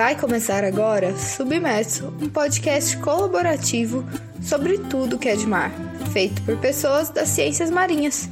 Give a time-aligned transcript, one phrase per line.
[0.00, 4.02] Vai começar agora Submerso, um podcast colaborativo
[4.40, 5.70] sobre tudo que é de mar,
[6.10, 8.26] feito por pessoas das ciências marinhas.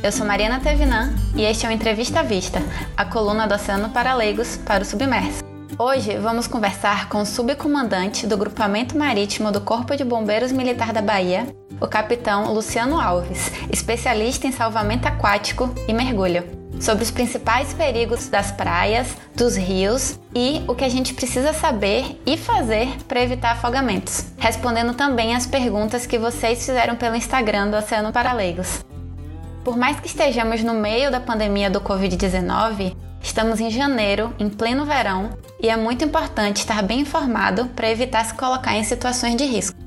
[0.00, 2.60] Eu sou Mariana Tevinan e este é o Entrevista à Vista,
[2.96, 5.42] a coluna do Oceano para Leigos para o Submerso.
[5.76, 11.02] Hoje vamos conversar com o subcomandante do Grupamento Marítimo do Corpo de Bombeiros Militar da
[11.02, 11.48] Bahia,
[11.80, 18.50] o capitão Luciano Alves, especialista em salvamento aquático e mergulho sobre os principais perigos das
[18.50, 24.26] praias, dos rios e o que a gente precisa saber e fazer para evitar afogamentos,
[24.38, 28.84] respondendo também as perguntas que vocês fizeram pelo Instagram do Oceano Paraleigos.
[29.64, 34.84] Por mais que estejamos no meio da pandemia do Covid-19, estamos em janeiro, em pleno
[34.84, 39.44] verão, e é muito importante estar bem informado para evitar se colocar em situações de
[39.44, 39.77] risco.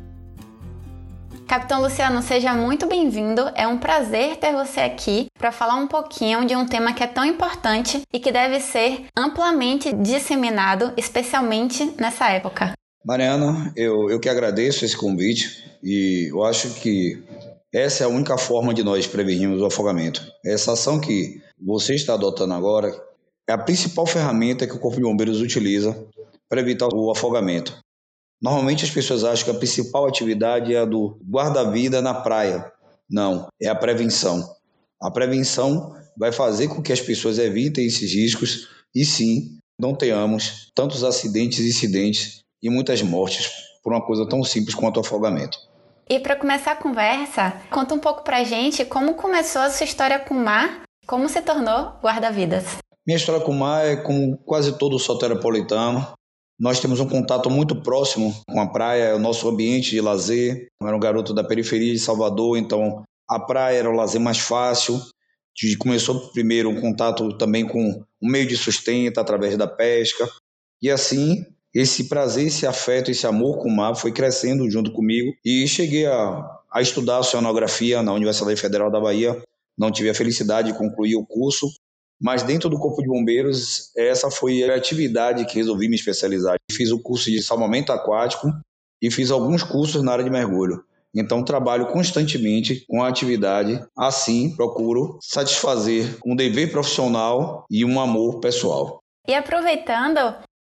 [1.52, 3.42] Capitão Luciano, seja muito bem-vindo.
[3.56, 7.08] É um prazer ter você aqui para falar um pouquinho de um tema que é
[7.08, 12.72] tão importante e que deve ser amplamente disseminado, especialmente nessa época.
[13.04, 17.22] Mariana, eu, eu que agradeço esse convite e eu acho que
[17.74, 20.26] essa é a única forma de nós prevenirmos o afogamento.
[20.46, 22.96] Essa ação que você está adotando agora
[23.46, 26.02] é a principal ferramenta que o Corpo de Bombeiros utiliza
[26.48, 27.78] para evitar o afogamento.
[28.42, 32.72] Normalmente as pessoas acham que a principal atividade é a do guarda-vida na praia.
[33.10, 34.44] Não, é a prevenção.
[35.00, 40.72] A prevenção vai fazer com que as pessoas evitem esses riscos e sim, não tenhamos
[40.76, 43.52] tantos acidentes, incidentes e muitas mortes
[43.84, 45.58] por uma coisa tão simples quanto o afogamento.
[46.10, 50.20] E para começar a conversa, conta um pouco pra gente como começou a sua história
[50.20, 52.78] com o mar, como se tornou guarda-vidas.
[53.06, 56.06] Minha história com o mar é como quase todo soteropolitano.
[56.62, 60.68] Nós temos um contato muito próximo com a praia, é o nosso ambiente de lazer.
[60.80, 64.38] Eu era um garoto da periferia de Salvador, então a praia era o lazer mais
[64.38, 65.02] fácil.
[65.80, 70.30] Começou primeiro um contato também com o meio de sustento através da pesca.
[70.80, 75.34] E assim, esse prazer, esse afeto, esse amor com o mar foi crescendo junto comigo.
[75.44, 79.42] E cheguei a, a estudar oceanografia na Universidade Federal da Bahia.
[79.76, 81.68] Não tive a felicidade de concluir o curso,
[82.22, 86.56] mas dentro do Corpo de Bombeiros, essa foi a atividade que resolvi me especializar.
[86.72, 88.48] Fiz o curso de salvamento aquático
[89.02, 90.84] e fiz alguns cursos na área de mergulho.
[91.14, 98.40] Então, trabalho constantemente com a atividade, assim procuro satisfazer um dever profissional e um amor
[98.40, 99.00] pessoal.
[99.28, 100.20] E aproveitando,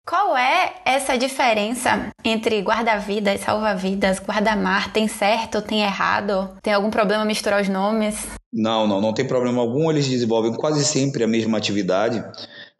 [0.05, 4.91] qual é essa diferença entre guarda-vidas, salva-vidas, guarda-mar?
[4.91, 6.49] Tem certo, tem errado?
[6.61, 8.27] Tem algum problema misturar os nomes?
[8.51, 9.89] Não, não, não tem problema algum.
[9.89, 12.23] Eles desenvolvem quase sempre a mesma atividade.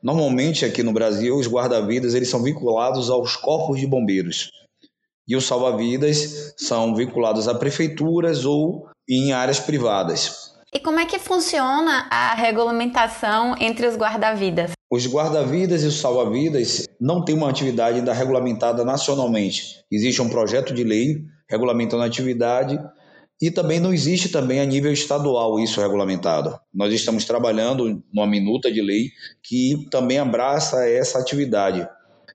[0.04, 4.50] Normalmente aqui no Brasil, os guarda-vidas eles são vinculados aos corpos de bombeiros
[5.28, 10.52] e os salva-vidas são vinculados a prefeituras ou em áreas privadas.
[10.74, 14.72] E como é que funciona a regulamentação entre os guarda-vidas?
[14.92, 19.86] Os guarda-vidas e os salva-vidas não têm uma atividade ainda regulamentada nacionalmente.
[19.90, 22.78] Existe um projeto de lei regulamentando a atividade
[23.42, 26.60] e também não existe também a nível estadual isso regulamentado.
[26.74, 31.88] Nós estamos trabalhando numa minuta de lei que também abraça essa atividade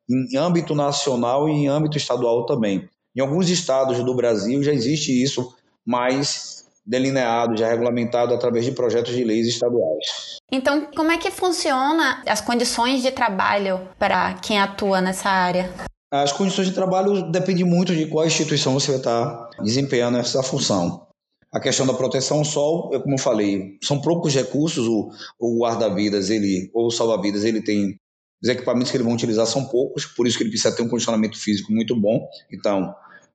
[0.09, 2.89] em âmbito nacional e em âmbito estadual também.
[3.15, 9.15] Em alguns estados do Brasil já existe isso, mas delineado, já regulamentado através de projetos
[9.15, 10.37] de leis estaduais.
[10.53, 15.71] Então, como é que funciona as condições de trabalho para quem atua nessa área?
[16.13, 21.07] As condições de trabalho dependem muito de qual instituição você vai estar desempenhando essa função.
[21.53, 24.87] A questão da proteção ao sol, eu, como eu falei, são poucos recursos.
[24.87, 25.11] O,
[25.41, 27.99] o guarda-vidas, ele ou o salva-vidas, ele tem
[28.43, 30.89] os equipamentos que ele vai utilizar são poucos, por isso que ele precisa ter um
[30.89, 32.29] condicionamento físico muito bom.
[32.53, 32.95] Então,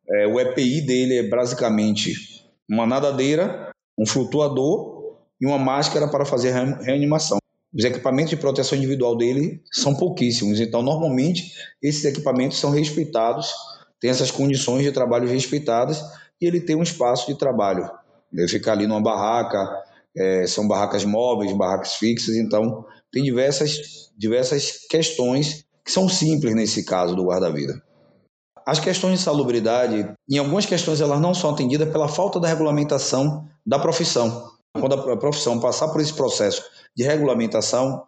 [0.10, 2.41] é, o EPI dele é basicamente
[2.72, 7.38] uma nadadeira, um flutuador e uma máscara para fazer reanimação.
[7.74, 13.52] Os equipamentos de proteção individual dele são pouquíssimos, então normalmente esses equipamentos são respeitados,
[14.00, 16.02] tem essas condições de trabalho respeitadas
[16.40, 17.90] e ele tem um espaço de trabalho.
[18.34, 19.68] Ele fica ali numa barraca,
[20.16, 26.86] é, são barracas móveis, barracas fixas, então tem diversas, diversas questões que são simples nesse
[26.86, 27.82] caso do guarda-vida.
[28.72, 33.46] As questões de salubridade, em algumas questões, elas não são atendidas pela falta da regulamentação
[33.66, 34.50] da profissão.
[34.80, 36.64] Quando a profissão passar por esse processo
[36.96, 38.02] de regulamentação,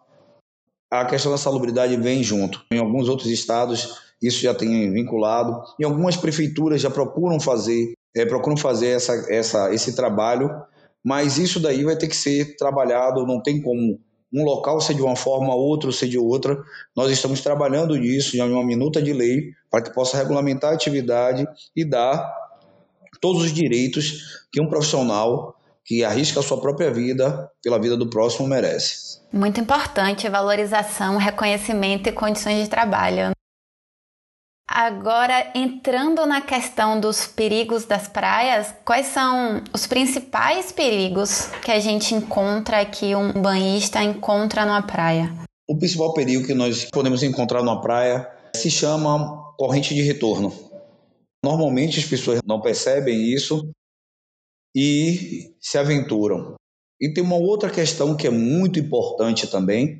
[0.90, 2.64] a questão da salubridade vem junto.
[2.72, 5.62] Em alguns outros estados, isso já tem vinculado.
[5.78, 10.50] Em algumas prefeituras já procuram fazer, é, procuram fazer essa, essa, esse trabalho,
[11.04, 14.00] mas isso daí vai ter que ser trabalhado, não tem como
[14.34, 16.58] um local ser de uma forma, outro ser de outra.
[16.96, 21.46] Nós estamos trabalhando nisso, em uma minuta de lei, para que possa regulamentar a atividade
[21.76, 22.34] e dar
[23.20, 25.54] todos os direitos que um profissional
[25.84, 29.20] que arrisca a sua própria vida pela vida do próximo merece.
[29.32, 33.33] Muito importante a valorização, reconhecimento e condições de trabalho.
[34.74, 41.78] Agora, entrando na questão dos perigos das praias, quais são os principais perigos que a
[41.78, 45.32] gente encontra que um banhista encontra numa praia?
[45.68, 50.52] O principal perigo que nós podemos encontrar numa praia se chama corrente de retorno.
[51.44, 53.70] Normalmente as pessoas não percebem isso
[54.74, 56.56] e se aventuram.
[57.00, 59.98] E tem uma outra questão que é muito importante também,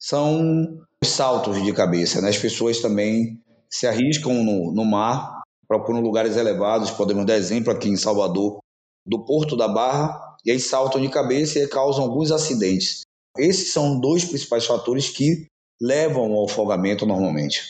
[0.00, 2.20] são os saltos de cabeça.
[2.20, 2.28] Né?
[2.28, 7.88] As pessoas também se arriscam no, no mar, procuram lugares elevados, podemos dar exemplo aqui
[7.88, 8.58] em Salvador,
[9.06, 13.02] do Porto da Barra, e aí saltam de cabeça e causam alguns acidentes.
[13.36, 15.46] Esses são dois principais fatores que
[15.80, 17.62] levam ao afogamento normalmente.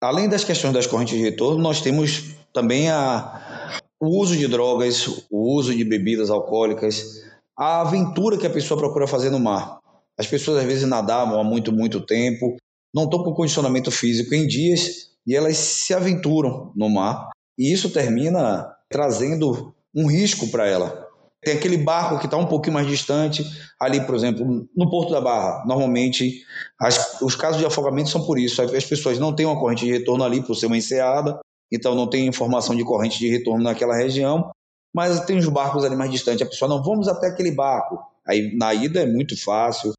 [0.00, 5.24] Além das questões das correntes de retorno, nós temos também a, o uso de drogas,
[5.30, 7.24] o uso de bebidas alcoólicas,
[7.56, 9.80] a aventura que a pessoa procura fazer no mar.
[10.16, 12.56] As pessoas às vezes nadavam há muito, muito tempo,
[12.94, 17.30] não estão com condicionamento físico em dias e elas se aventuram no mar.
[17.58, 21.06] E isso termina trazendo um risco para ela.
[21.44, 23.44] Tem aquele barco que está um pouquinho mais distante,
[23.80, 25.64] ali, por exemplo, no Porto da Barra.
[25.66, 26.42] Normalmente,
[26.80, 28.60] as, os casos de afogamento são por isso.
[28.60, 31.38] As pessoas não têm uma corrente de retorno ali por ser uma enseada,
[31.72, 34.50] então não tem informação de corrente de retorno naquela região.
[34.94, 36.42] Mas tem os barcos ali mais distantes.
[36.42, 37.98] A pessoa não, vamos até aquele barco.
[38.26, 39.92] Aí na ida é muito fácil,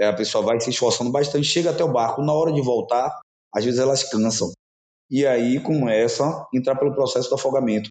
[0.00, 3.20] a pessoa vai se esforçando bastante, chega até o barco, na hora de voltar,
[3.54, 4.50] às vezes elas cansam.
[5.10, 7.88] E aí começa entrar pelo processo do afogamento,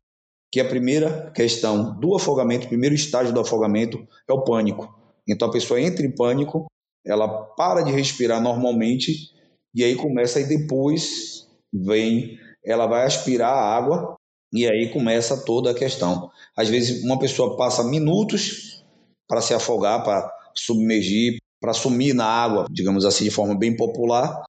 [0.52, 4.94] que a primeira questão do afogamento, o primeiro estágio do afogamento é o pânico.
[5.28, 6.66] Então a pessoa entra em pânico,
[7.06, 9.32] ela para de respirar normalmente
[9.74, 14.16] e aí começa e depois vem, ela vai aspirar a água
[14.54, 16.30] e aí começa toda a questão.
[16.56, 18.86] Às vezes uma pessoa passa minutos
[19.28, 24.44] para se afogar, para submergir, para sumir na água, digamos assim, de forma bem popular,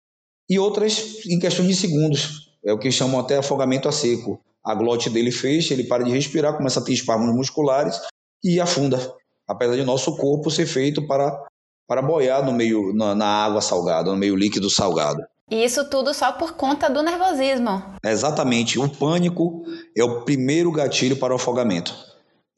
[0.51, 2.51] e outras em questão de segundos.
[2.67, 4.41] É o que chamam até afogamento a seco.
[4.65, 8.01] A glote dele fecha, ele para de respirar, começa a ter espasmos musculares
[8.43, 8.99] e afunda.
[9.47, 11.41] Apesar de nosso corpo ser feito para,
[11.87, 15.23] para boiar no meio na, na água salgada, no meio líquido salgado.
[15.49, 17.81] E isso tudo só por conta do nervosismo.
[18.05, 18.77] exatamente.
[18.77, 19.63] O pânico
[19.97, 21.95] é o primeiro gatilho para o afogamento.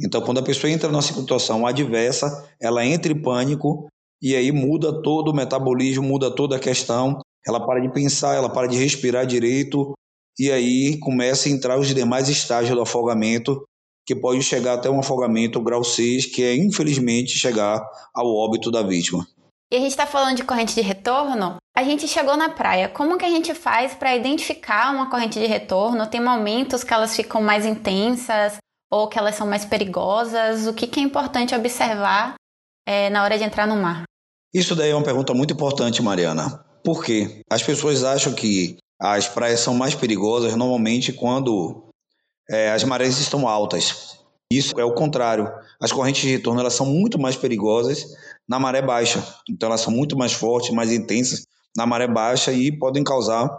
[0.00, 3.87] Então, quando a pessoa entra numa situação adversa, ela entra em pânico
[4.20, 7.18] e aí muda todo o metabolismo, muda toda a questão.
[7.46, 9.92] Ela para de pensar, ela para de respirar direito,
[10.38, 13.64] e aí começa a entrar os demais estágios do afogamento,
[14.04, 17.80] que pode chegar até um afogamento grau 6, que é infelizmente chegar
[18.14, 19.26] ao óbito da vítima.
[19.72, 21.56] E a gente está falando de corrente de retorno.
[21.76, 22.88] A gente chegou na praia.
[22.88, 26.06] Como que a gente faz para identificar uma corrente de retorno?
[26.06, 28.58] Tem momentos que elas ficam mais intensas
[28.90, 30.69] ou que elas são mais perigosas?
[30.69, 32.36] O que, que é importante observar
[32.86, 34.04] é, na hora de entrar no mar?
[34.54, 36.64] Isso daí é uma pergunta muito importante, Mariana.
[36.82, 37.42] Por quê?
[37.50, 41.90] As pessoas acham que as praias são mais perigosas normalmente quando
[42.48, 44.16] é, as marés estão altas.
[44.50, 45.52] Isso é o contrário.
[45.80, 48.06] As correntes de retorno elas são muito mais perigosas
[48.48, 49.22] na maré baixa.
[49.50, 51.44] Então elas são muito mais fortes, mais intensas
[51.76, 53.50] na maré baixa e podem causar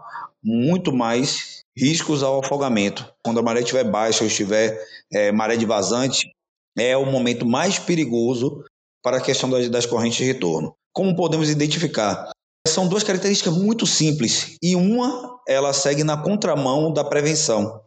[0.42, 3.06] muito mais riscos ao afogamento.
[3.24, 4.82] Quando a maré estiver baixa ou estiver
[5.12, 6.32] é, maré de vazante,
[6.78, 8.64] é o momento mais perigoso
[9.08, 10.76] para a questão das, das correntes de retorno.
[10.92, 12.30] Como podemos identificar?
[12.68, 17.80] São duas características muito simples e uma ela segue na contramão da prevenção.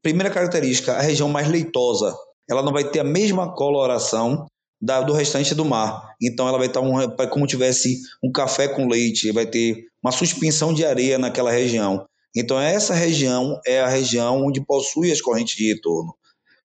[0.00, 2.16] Primeira característica, a região mais leitosa,
[2.48, 4.46] ela não vai ter a mesma coloração
[4.80, 6.14] da, do restante do mar.
[6.22, 6.94] Então ela vai estar um,
[7.28, 12.06] como tivesse um café com leite, vai ter uma suspensão de areia naquela região.
[12.36, 16.14] Então essa região é a região onde possui as correntes de retorno.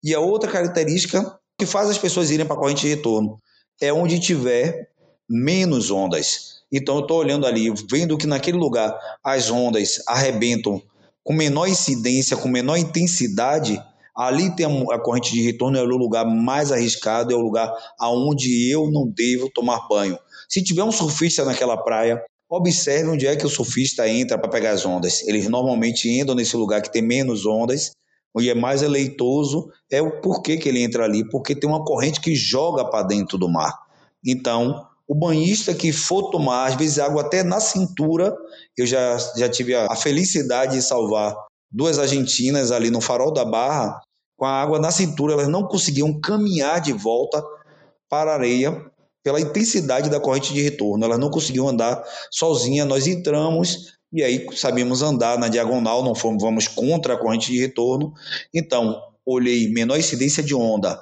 [0.03, 3.37] E a outra característica que faz as pessoas irem para a corrente de retorno
[3.81, 4.89] é onde tiver
[5.27, 6.61] menos ondas.
[6.71, 10.81] Então eu estou olhando ali, vendo que naquele lugar as ondas arrebentam
[11.23, 13.81] com menor incidência, com menor intensidade,
[14.15, 18.69] ali tem a corrente de retorno, é o lugar mais arriscado, é o lugar aonde
[18.69, 20.17] eu não devo tomar banho.
[20.47, 24.71] Se tiver um surfista naquela praia, observe onde é que o surfista entra para pegar
[24.71, 25.25] as ondas.
[25.27, 27.91] Eles normalmente entram nesse lugar que tem menos ondas
[28.39, 32.21] e é mais eleitoso, é o porquê que ele entra ali, porque tem uma corrente
[32.21, 33.77] que joga para dentro do mar.
[34.25, 38.33] Então, o banhista que for tomar, às vezes água até na cintura,
[38.77, 41.35] eu já, já tive a, a felicidade de salvar
[41.69, 43.99] duas argentinas ali no farol da barra,
[44.37, 47.43] com a água na cintura, elas não conseguiam caminhar de volta
[48.09, 48.85] para a areia
[49.23, 54.45] pela intensidade da corrente de retorno, elas não conseguiam andar sozinhas, nós entramos e aí
[54.55, 58.13] sabíamos andar na diagonal, não fomos vamos contra a corrente de retorno.
[58.53, 61.01] Então, olhei menor incidência de onda,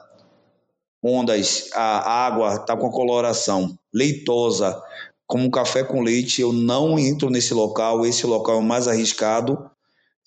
[1.04, 4.80] ondas, a água está com a coloração leitosa,
[5.26, 8.88] como um café com leite, eu não entro nesse local, esse local é o mais
[8.88, 9.70] arriscado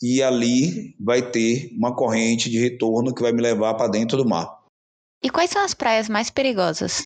[0.00, 4.28] e ali vai ter uma corrente de retorno que vai me levar para dentro do
[4.28, 4.60] mar.
[5.22, 7.02] E quais são as praias mais perigosas?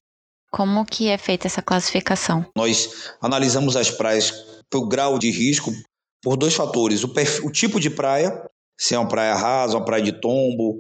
[0.51, 2.47] Como que é feita essa classificação?
[2.57, 5.73] Nós analisamos as praias pelo grau de risco
[6.23, 8.43] por dois fatores: o, perfil, o tipo de praia,
[8.79, 10.79] se é uma praia rasa, uma praia de tombo,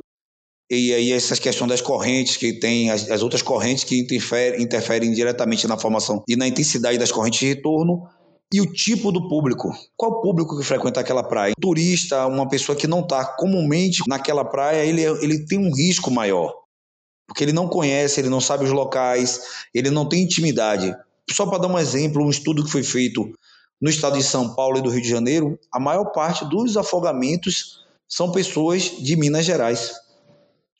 [0.70, 5.12] e aí essas questões das correntes que tem, as, as outras correntes que interferem, interferem
[5.12, 8.08] diretamente na formação e na intensidade das correntes de retorno,
[8.52, 9.70] e o tipo do público.
[9.96, 11.52] Qual o público que frequenta aquela praia?
[11.56, 16.10] Um turista, uma pessoa que não está comumente naquela praia, ele, ele tem um risco
[16.10, 16.52] maior.
[17.26, 19.40] Porque ele não conhece, ele não sabe os locais,
[19.74, 20.94] ele não tem intimidade.
[21.30, 23.32] Só para dar um exemplo, um estudo que foi feito
[23.80, 27.84] no estado de São Paulo e do Rio de Janeiro, a maior parte dos afogamentos
[28.08, 29.92] são pessoas de Minas Gerais.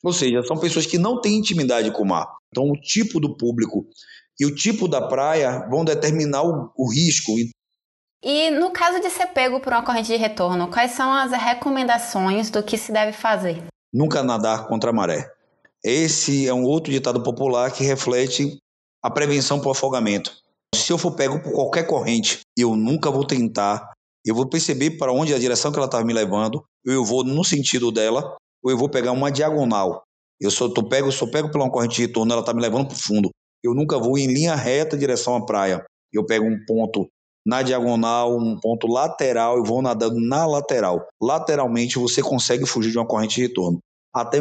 [0.03, 2.27] Ou seja, são pessoas que não têm intimidade com o mar.
[2.49, 3.85] Então, o tipo do público
[4.39, 7.33] e o tipo da praia vão determinar o, o risco.
[8.23, 12.49] E no caso de ser pego por uma corrente de retorno, quais são as recomendações
[12.49, 13.63] do que se deve fazer?
[13.93, 15.31] Nunca nadar contra a maré.
[15.83, 18.57] Esse é um outro ditado popular que reflete
[19.03, 20.35] a prevenção para o afogamento.
[20.73, 23.91] Se eu for pego por qualquer corrente, eu nunca vou tentar,
[24.25, 27.43] eu vou perceber para onde a direção que ela estava me levando, eu vou no
[27.43, 30.03] sentido dela, ou eu vou pegar uma diagonal.
[30.39, 32.95] Eu sou, tô pego, sou pego uma corrente de retorno, ela está me levando para
[32.95, 33.29] o fundo.
[33.63, 35.83] Eu nunca vou em linha reta em direção à praia.
[36.13, 37.07] Eu pego um ponto
[37.45, 41.07] na diagonal, um ponto lateral e vou nadando na lateral.
[41.21, 43.79] Lateralmente você consegue fugir de uma corrente de retorno.
[44.13, 44.39] Até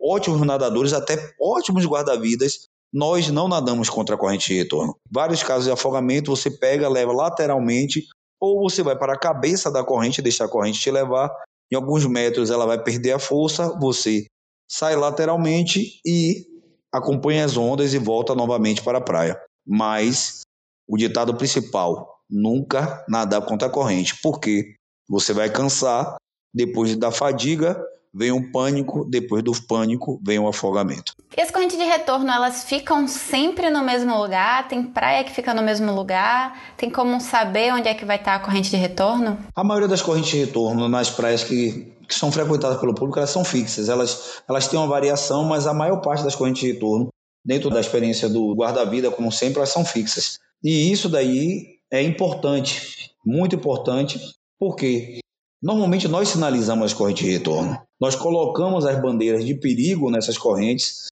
[0.00, 4.96] ótimos nadadores, até ótimos guarda-vidas, nós não nadamos contra a corrente de retorno.
[5.10, 8.06] Vários casos de afogamento você pega, leva lateralmente,
[8.40, 11.28] ou você vai para a cabeça da corrente, deixa a corrente te levar.
[11.72, 14.26] Em alguns metros ela vai perder a força, você
[14.70, 16.46] sai lateralmente e
[16.92, 19.40] acompanha as ondas e volta novamente para a praia.
[19.66, 20.42] Mas
[20.86, 24.76] o ditado principal, nunca nadar contra a corrente, porque
[25.08, 26.16] você vai cansar,
[26.54, 27.84] depois da fadiga
[28.14, 31.14] vem um pânico, depois do pânico vem o um afogamento.
[31.36, 34.68] E as correntes de retorno, elas ficam sempre no mesmo lugar?
[34.68, 36.74] Tem praia que fica no mesmo lugar?
[36.76, 39.36] Tem como saber onde é que vai estar a corrente de retorno?
[39.54, 43.30] A maioria das correntes de retorno nas praias que, que são frequentadas pelo público, elas
[43.30, 43.88] são fixas.
[43.88, 47.08] Elas, elas têm uma variação, mas a maior parte das correntes de retorno,
[47.44, 50.38] dentro da experiência do guarda-vida, como sempre, elas são fixas.
[50.62, 54.20] E isso daí é importante, muito importante,
[54.58, 55.18] porque
[55.64, 57.80] Normalmente nós sinalizamos as correntes de retorno.
[57.98, 61.06] Nós colocamos as bandeiras de perigo nessas correntes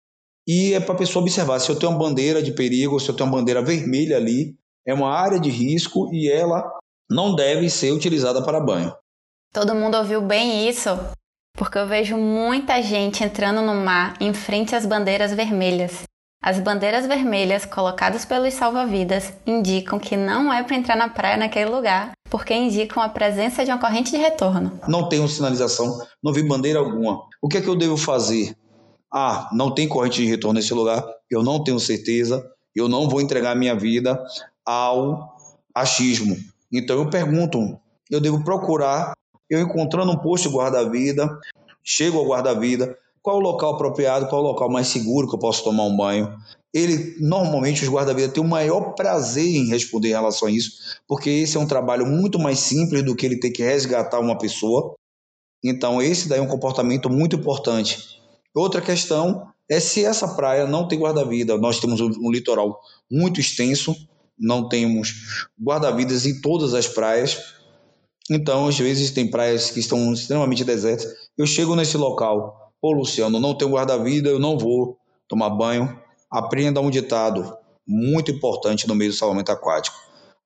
[0.47, 3.16] e é para a pessoa observar se eu tenho uma bandeira de perigo, se eu
[3.16, 4.54] tenho uma bandeira vermelha ali,
[4.87, 6.71] é uma área de risco e ela
[7.11, 8.94] não deve ser utilizada para banho.
[9.54, 10.90] Todo mundo ouviu bem isso?
[11.56, 16.02] Porque eu vejo muita gente entrando no mar em frente às bandeiras vermelhas.
[16.44, 21.70] As bandeiras vermelhas colocadas pelos salva-vidas indicam que não é para entrar na praia naquele
[21.70, 24.80] lugar, porque indicam a presença de uma corrente de retorno.
[24.88, 27.22] Não tenho sinalização, não vi bandeira alguma.
[27.40, 28.56] O que é que eu devo fazer?
[29.08, 32.44] Ah, não tem corrente de retorno nesse lugar, eu não tenho certeza,
[32.75, 34.20] eu não vou entregar minha vida
[34.66, 35.37] ao
[35.72, 36.37] achismo.
[36.72, 37.78] Então eu pergunto,
[38.11, 39.12] eu devo procurar,
[39.49, 41.38] eu encontrando um posto guarda-vida,
[41.84, 45.62] chego ao guarda-vida, qual o local apropriado, qual o local mais seguro que eu posso
[45.62, 46.36] tomar um banho.
[46.74, 50.72] Ele, normalmente, os guarda-vida têm o maior prazer em responder em relação a isso,
[51.06, 54.36] porque esse é um trabalho muito mais simples do que ele ter que resgatar uma
[54.36, 54.94] pessoa.
[55.62, 58.20] Então, esse daí é um comportamento muito importante.
[58.54, 61.56] Outra questão é se essa praia não tem guarda-vida.
[61.58, 63.94] Nós temos um litoral muito extenso,
[64.38, 67.38] não temos guarda-vidas em todas as praias.
[68.30, 71.06] Então, às vezes, tem praias que estão extremamente desertas.
[71.36, 74.98] Eu chego nesse local, Pô, Luciano, não tenho guarda-vida, eu não vou
[75.28, 75.96] tomar banho.
[76.28, 79.96] Aprenda um ditado muito importante no meio do salvamento aquático.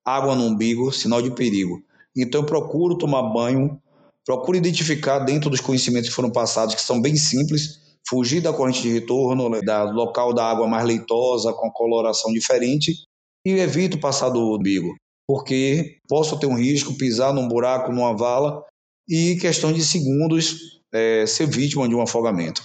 [0.05, 1.81] Água no umbigo, sinal de perigo.
[2.15, 3.81] Então eu procuro tomar banho,
[4.23, 8.83] procuro identificar dentro dos conhecimentos que foram passados, que são bem simples, fugir da corrente
[8.83, 12.93] de retorno, da local da água mais leitosa, com coloração diferente,
[13.43, 14.93] e evito passar do umbigo,
[15.27, 18.63] porque posso ter um risco, pisar num buraco, numa vala,
[19.07, 22.61] e questão de segundos é, ser vítima de um afogamento.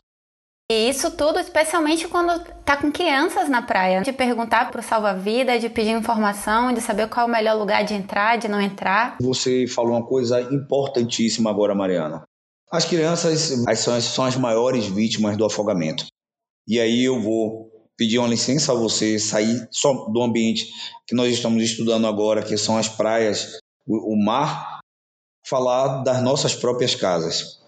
[0.71, 4.01] E isso tudo, especialmente quando tá com crianças na praia.
[4.01, 7.93] De perguntar pro salva-vida, de pedir informação, de saber qual é o melhor lugar de
[7.93, 9.19] entrar, de não entrar.
[9.21, 12.23] Você falou uma coisa importantíssima agora, Mariana.
[12.71, 16.07] As crianças são, são as maiores vítimas do afogamento.
[16.67, 20.71] E aí eu vou pedir uma licença a você sair só do ambiente
[21.07, 24.81] que nós estamos estudando agora, que são as praias, o, o mar,
[25.45, 27.61] falar das nossas próprias casas.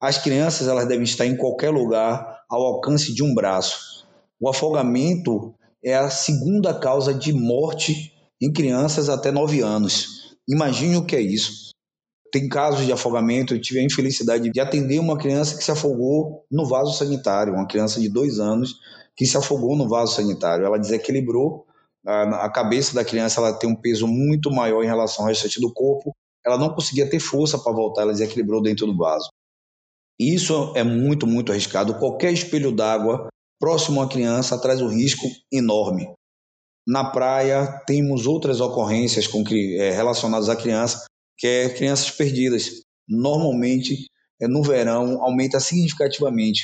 [0.00, 4.06] As crianças elas devem estar em qualquer lugar ao alcance de um braço.
[4.40, 10.36] O afogamento é a segunda causa de morte em crianças até 9 anos.
[10.48, 11.70] Imagine o que é isso.
[12.30, 16.44] Tem casos de afogamento, eu tive a infelicidade de atender uma criança que se afogou
[16.50, 18.76] no vaso sanitário, uma criança de dois anos
[19.16, 20.64] que se afogou no vaso sanitário.
[20.64, 21.66] Ela desequilibrou,
[22.06, 25.60] a, a cabeça da criança ela tem um peso muito maior em relação ao restante
[25.60, 26.14] do corpo,
[26.48, 29.28] ela não conseguia ter força para voltar, ela desequilibrou dentro do vaso.
[30.18, 31.98] Isso é muito, muito arriscado.
[31.98, 33.28] Qualquer espelho d'água
[33.60, 36.12] próximo à criança traz um risco enorme.
[36.86, 41.04] Na praia, temos outras ocorrências com, é, relacionadas à criança,
[41.36, 42.80] que é crianças perdidas.
[43.06, 44.06] Normalmente,
[44.40, 46.62] é, no verão, aumenta significativamente.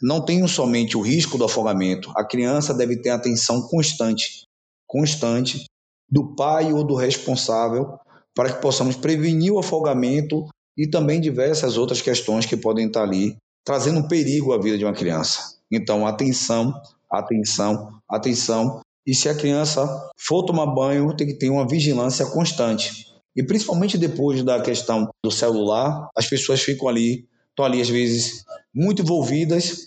[0.00, 4.44] Não tem somente o risco do afogamento, a criança deve ter atenção constante,
[4.86, 5.64] constante
[6.08, 7.98] do pai ou do responsável
[8.38, 13.36] para que possamos prevenir o afogamento e também diversas outras questões que podem estar ali
[13.64, 15.56] trazendo perigo à vida de uma criança.
[15.68, 16.72] Então, atenção,
[17.10, 18.80] atenção, atenção.
[19.04, 23.08] E se a criança for tomar banho, tem que ter uma vigilância constante.
[23.34, 28.44] E principalmente depois da questão do celular, as pessoas ficam ali, estão ali às vezes
[28.72, 29.86] muito envolvidas.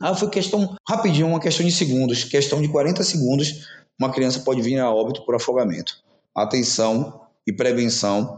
[0.00, 3.66] Ah, foi questão rapidinho, uma questão de segundos, questão de 40 segundos,
[4.00, 5.98] uma criança pode vir a óbito por afogamento.
[6.32, 8.36] Atenção e prevenção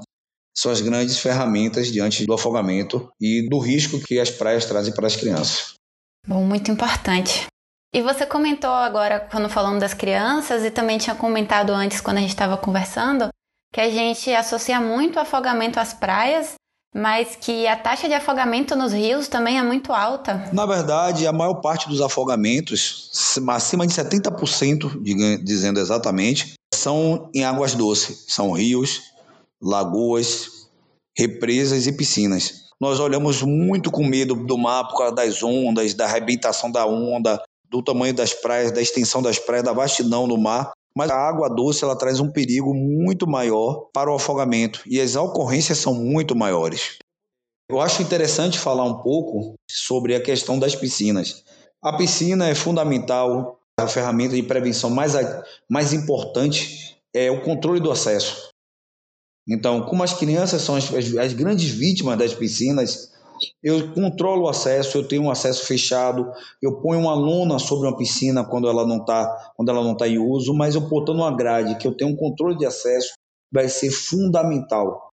[0.56, 5.06] são as grandes ferramentas diante do afogamento e do risco que as praias trazem para
[5.06, 5.74] as crianças.
[6.26, 7.46] Bom, muito importante.
[7.92, 12.20] E você comentou agora, quando falando das crianças, e também tinha comentado antes, quando a
[12.20, 13.28] gente estava conversando,
[13.72, 16.54] que a gente associa muito o afogamento às praias,
[16.94, 20.50] mas que a taxa de afogamento nos rios também é muito alta.
[20.52, 23.10] Na verdade, a maior parte dos afogamentos,
[23.48, 25.02] acima de 70%,
[25.42, 29.02] dizendo exatamente, são em águas doces, são rios,
[29.60, 30.68] lagoas,
[31.16, 32.70] represas e piscinas.
[32.80, 37.42] Nós olhamos muito com medo do mar por causa das ondas, da arrebentação da onda,
[37.68, 40.72] do tamanho das praias, da extensão das praias, da vastidão do mar.
[40.96, 45.14] Mas a água doce ela traz um perigo muito maior para o afogamento e as
[45.14, 46.98] ocorrências são muito maiores.
[47.68, 51.44] Eu acho interessante falar um pouco sobre a questão das piscinas.
[51.80, 55.14] A piscina é fundamental, a ferramenta de prevenção mais,
[55.68, 58.50] mais importante é o controle do acesso.
[59.48, 63.10] Então, como as crianças são as, as, as grandes vítimas das piscinas,
[63.62, 66.30] eu controlo o acesso, eu tenho um acesso fechado,
[66.62, 70.06] eu ponho uma lona sobre uma piscina quando ela não está quando ela não tá
[70.06, 73.14] em uso, mas eu botando uma grade que eu tenho um controle de acesso
[73.52, 75.08] vai ser fundamental.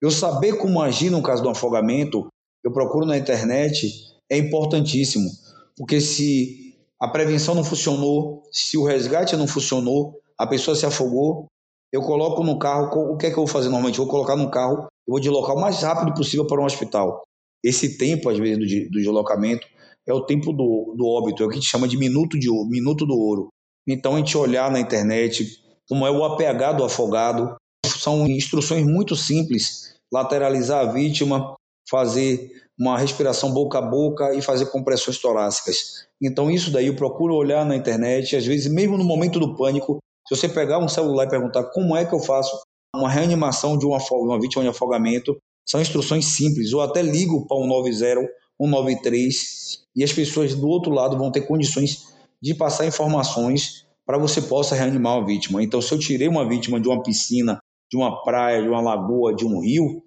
[0.00, 2.28] Eu saber como agir no caso do afogamento,
[2.62, 3.90] eu procuro na internet,
[4.30, 5.28] é importantíssimo,
[5.76, 6.67] porque se
[7.00, 11.46] a prevenção não funcionou, se o resgate não funcionou, a pessoa se afogou,
[11.92, 13.98] eu coloco no carro, o que é que eu vou fazer normalmente?
[13.98, 17.22] Vou colocar no carro, eu vou deslocar o mais rápido possível para um hospital.
[17.64, 19.66] Esse tempo, às vezes, do, do deslocamento
[20.06, 22.48] é o tempo do, do óbito, é o que a gente chama de minuto, de
[22.68, 23.48] minuto do ouro.
[23.86, 25.46] Então, a gente olhar na internet
[25.88, 27.56] como é o APH do afogado,
[27.86, 31.54] são instruções muito simples, lateralizar a vítima,
[31.88, 36.06] fazer uma respiração boca a boca e fazer compressões torácicas.
[36.22, 39.98] Então, isso daí eu procuro olhar na internet, às vezes, mesmo no momento do pânico,
[40.28, 42.56] se você pegar um celular e perguntar como é que eu faço
[42.94, 45.36] uma reanimação de uma, uma vítima de afogamento,
[45.68, 46.72] são instruções simples.
[46.72, 48.28] Ou até ligo para 190,
[48.60, 52.04] 193 e as pessoas do outro lado vão ter condições
[52.40, 55.62] de passar informações para você possa reanimar uma vítima.
[55.62, 57.58] Então, se eu tirei uma vítima de uma piscina,
[57.90, 60.02] de uma praia, de uma lagoa, de um rio,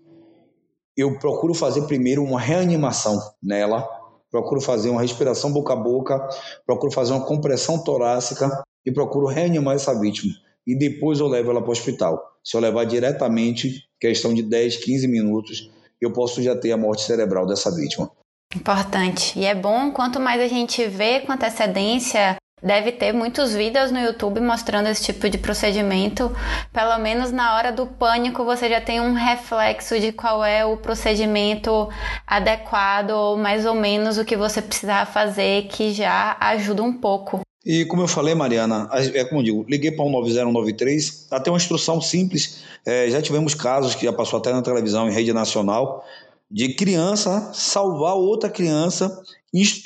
[1.02, 3.88] eu procuro fazer primeiro uma reanimação nela,
[4.30, 6.30] procuro fazer uma respiração boca a boca,
[6.66, 10.34] procuro fazer uma compressão torácica e procuro reanimar essa vítima.
[10.66, 12.22] E depois eu levo ela para o hospital.
[12.44, 17.04] Se eu levar diretamente, questão de 10, 15 minutos, eu posso já ter a morte
[17.04, 18.10] cerebral dessa vítima.
[18.56, 19.38] Importante.
[19.40, 24.00] E é bom, quanto mais a gente vê com antecedência, deve ter muitos vídeos no
[24.00, 26.32] YouTube mostrando esse tipo de procedimento.
[26.71, 30.78] Pelo menos na hora do pânico você já tem um reflexo de qual é o
[30.78, 31.89] procedimento
[32.28, 37.41] adequado ou mais ou menos o que você precisar fazer, que já ajuda um pouco.
[37.63, 41.58] E como eu falei, Mariana, é como eu digo, liguei para 190, 193, até uma
[41.58, 42.63] instrução simples.
[42.84, 46.04] É, já tivemos casos que já passou até na televisão, em rede nacional,
[46.50, 49.21] de criança salvar outra criança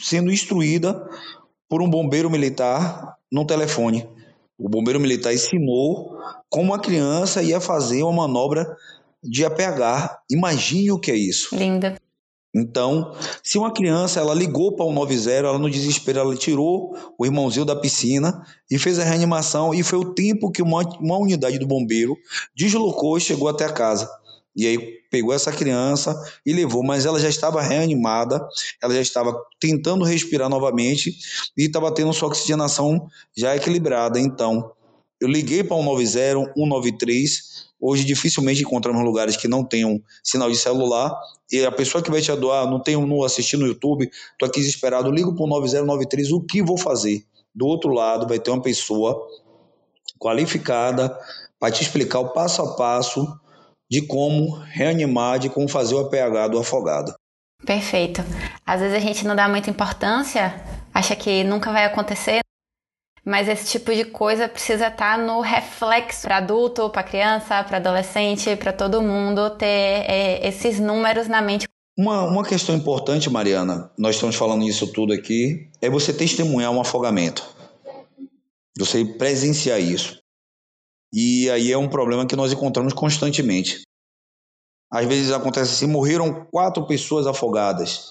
[0.01, 1.07] sendo instruída
[1.69, 4.08] por um bombeiro militar no telefone.
[4.58, 6.17] O bombeiro militar ensinou
[6.49, 8.65] como a criança ia fazer uma manobra
[9.23, 10.19] de APH.
[10.30, 11.56] Imagine o que é isso.
[11.56, 11.97] Linda.
[12.56, 17.25] Então, se uma criança ela ligou para o 90, ela no desespero ela tirou o
[17.25, 21.60] irmãozinho da piscina e fez a reanimação e foi o tempo que uma, uma unidade
[21.60, 22.15] do bombeiro
[22.56, 24.10] deslocou e chegou até a casa.
[24.55, 24.77] E aí
[25.11, 26.15] pegou essa criança
[26.45, 28.45] e levou, mas ela já estava reanimada,
[28.81, 31.17] ela já estava tentando respirar novamente
[31.57, 34.19] e estava tendo sua oxigenação já equilibrada.
[34.19, 34.71] Então,
[35.19, 37.65] eu liguei para 190, 193.
[37.79, 41.13] Hoje dificilmente encontramos lugares que não tenham sinal de celular.
[41.51, 44.59] E a pessoa que vai te doar, não tem um assistir no YouTube, estou aqui
[44.59, 47.23] desesperado, ligo para o 9093, o que vou fazer?
[47.53, 49.27] Do outro lado vai ter uma pessoa
[50.19, 51.15] qualificada
[51.59, 53.39] para te explicar o passo a passo
[53.89, 57.13] de como reanimar, de como fazer o APH do afogado.
[57.65, 58.21] Perfeito.
[58.65, 62.39] Às vezes a gente não dá muita importância, acha que nunca vai acontecer,
[63.25, 67.77] mas esse tipo de coisa precisa estar tá no reflexo para adulto, para criança, para
[67.77, 71.67] adolescente, para todo mundo ter é, esses números na mente.
[71.97, 76.81] Uma, uma questão importante, Mariana, nós estamos falando isso tudo aqui, é você testemunhar um
[76.81, 77.43] afogamento.
[78.77, 80.19] Você presenciar isso.
[81.17, 83.84] E aí é um problema que nós encontramos constantemente.
[84.91, 88.08] Às vezes acontece assim: morreram quatro pessoas afogadas.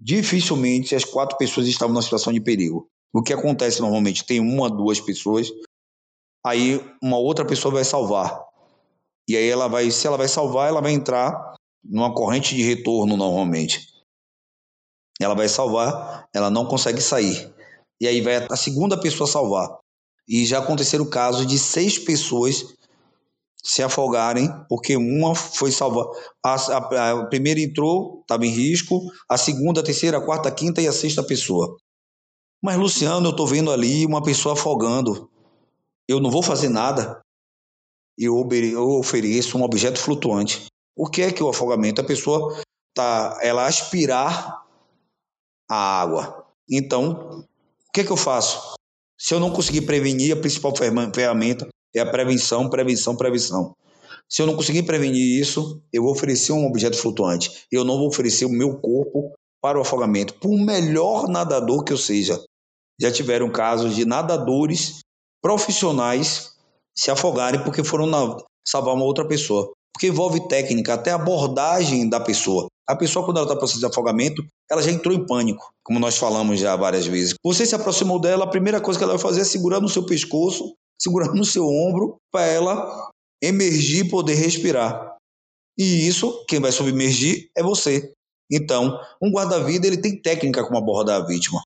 [0.00, 2.88] Dificilmente as quatro pessoas estavam numa situação de perigo.
[3.12, 4.24] O que acontece normalmente?
[4.24, 5.50] Tem uma, duas pessoas,
[6.44, 8.42] aí uma outra pessoa vai salvar.
[9.28, 13.14] E aí ela vai, se ela vai salvar, ela vai entrar numa corrente de retorno
[13.14, 13.92] normalmente.
[15.20, 17.54] Ela vai salvar, ela não consegue sair.
[18.00, 19.83] E aí vai a segunda pessoa salvar.
[20.28, 22.74] E já aconteceram casos de seis pessoas
[23.62, 26.06] se afogarem, porque uma foi salva.
[26.44, 30.52] A, a, a primeira entrou, estava em risco, a segunda, a terceira, a quarta, a
[30.52, 31.76] quinta e a sexta pessoa.
[32.62, 35.30] Mas, Luciano, eu estou vendo ali uma pessoa afogando.
[36.06, 37.20] Eu não vou fazer nada.
[38.18, 40.66] Eu, eu ofereço um objeto flutuante.
[40.96, 42.00] O que é que o afogamento?
[42.00, 42.62] A pessoa
[42.94, 44.62] tá, ela aspirar
[45.68, 46.46] a água.
[46.70, 47.46] Então,
[47.88, 48.74] o que é que eu faço?
[49.18, 53.74] Se eu não conseguir prevenir, a principal ferramenta é a prevenção, prevenção, prevenção.
[54.28, 57.66] Se eu não conseguir prevenir isso, eu vou oferecer um objeto flutuante.
[57.70, 61.96] Eu não vou oferecer o meu corpo para o afogamento, por melhor nadador que eu
[61.96, 62.42] seja.
[63.00, 65.00] Já tiveram casos de nadadores
[65.42, 66.52] profissionais
[66.96, 68.10] se afogarem porque foram
[68.66, 69.72] salvar uma outra pessoa.
[69.92, 72.66] Porque envolve técnica, até abordagem da pessoa.
[72.86, 76.18] A pessoa, quando ela está processo de afogamento, ela já entrou em pânico, como nós
[76.18, 77.34] falamos já várias vezes.
[77.42, 80.04] Você se aproximou dela, a primeira coisa que ela vai fazer é segurar no seu
[80.04, 83.10] pescoço, segurar no seu ombro, para ela
[83.42, 85.16] emergir e poder respirar.
[85.78, 88.12] E isso, quem vai submergir é você.
[88.50, 91.62] Então, um guarda-vida ele tem técnica como abordar a vítima.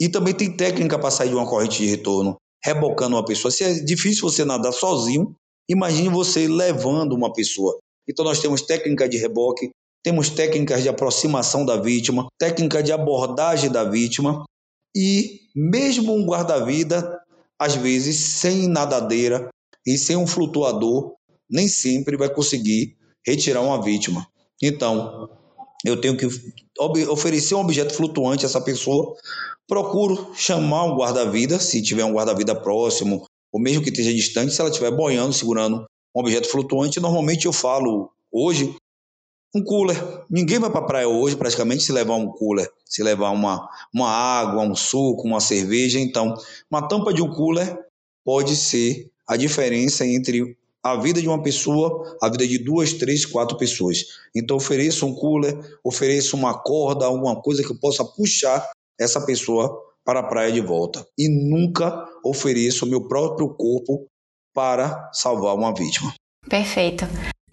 [0.00, 3.50] E também tem técnica para sair de uma corrente de retorno, rebocando uma pessoa.
[3.50, 5.34] Se é difícil você nadar sozinho,
[5.68, 7.76] imagine você levando uma pessoa.
[8.08, 9.70] Então, nós temos técnica de reboque,
[10.02, 14.44] temos técnicas de aproximação da vítima, técnica de abordagem da vítima
[14.96, 17.18] e mesmo um guarda-vida,
[17.58, 19.48] às vezes sem nadadeira
[19.86, 21.14] e sem um flutuador,
[21.50, 24.26] nem sempre vai conseguir retirar uma vítima.
[24.62, 25.28] Então,
[25.84, 26.26] eu tenho que
[27.08, 29.14] oferecer um objeto flutuante a essa pessoa.
[29.66, 34.60] Procuro chamar um guarda-vida, se tiver um guarda-vida próximo, ou mesmo que esteja distante, se
[34.60, 38.74] ela estiver boiando, segurando um objeto flutuante, normalmente eu falo hoje
[39.54, 39.96] um cooler.
[40.30, 44.10] Ninguém vai para a praia hoje praticamente se levar um cooler, se levar uma, uma
[44.10, 45.98] água, um suco, uma cerveja.
[45.98, 46.34] Então,
[46.70, 47.78] uma tampa de um cooler
[48.24, 53.26] pode ser a diferença entre a vida de uma pessoa, a vida de duas, três,
[53.26, 54.04] quatro pessoas.
[54.34, 58.66] Então, ofereça um cooler, ofereça uma corda, alguma coisa que possa puxar
[58.98, 61.06] essa pessoa para a praia de volta.
[61.18, 64.06] E nunca ofereça o meu próprio corpo
[64.54, 66.14] para salvar uma vítima.
[66.48, 67.04] Perfeito.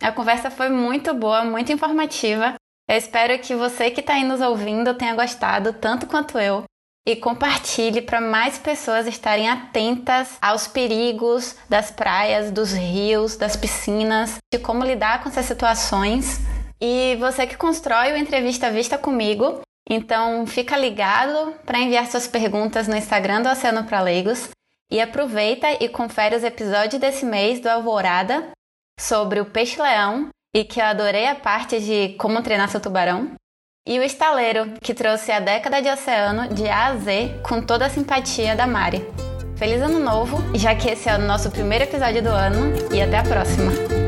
[0.05, 2.53] A conversa foi muito boa, muito informativa.
[2.87, 6.63] Eu espero que você que está aí nos ouvindo tenha gostado tanto quanto eu
[7.07, 14.35] e compartilhe para mais pessoas estarem atentas aos perigos das praias, dos rios, das piscinas,
[14.53, 16.39] de como lidar com essas situações.
[16.79, 22.87] E você que constrói o Entrevista Vista comigo, então fica ligado para enviar suas perguntas
[22.87, 24.49] no Instagram do Oceano para Leigos
[24.91, 28.53] e aproveita e confere os episódios desse mês do Alvorada
[28.99, 33.31] sobre o peixe-leão e que eu adorei a parte de como treinar seu tubarão.
[33.87, 37.85] E o estaleiro, que trouxe a década de oceano de A a Z com toda
[37.85, 39.05] a simpatia da Mari.
[39.57, 43.19] Feliz Ano Novo, já que esse é o nosso primeiro episódio do ano, e até
[43.19, 44.04] a próxima!